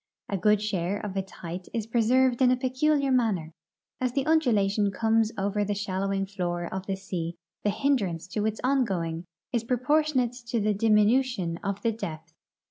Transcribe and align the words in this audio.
A 0.29 0.35
good 0.35 0.63
share 0.63 0.97
of 0.99 1.15
its 1.15 1.31
height 1.31 1.67
is 1.75 1.85
preserved 1.85 2.41
in 2.41 2.49
a 2.49 2.57
peculiar 2.57 3.11
manner: 3.11 3.53
as 3.99 4.13
the 4.13 4.25
undulation 4.25 4.89
comes 4.89 5.31
over 5.37 5.63
the 5.63 5.75
shallowing 5.75 6.25
floor 6.25 6.65
of 6.73 6.87
the 6.87 6.95
sea 6.95 7.35
the 7.63 7.69
hindrance 7.69 8.25
to 8.29 8.47
its 8.47 8.59
ongoing 8.63 9.25
is 9.53 9.63
proportionate 9.63 10.33
to 10.47 10.59
the 10.59 10.73
dimi 10.73 11.05
nution 11.05 11.59
of 11.63 11.83
the 11.83 11.91
depth. 11.91 12.33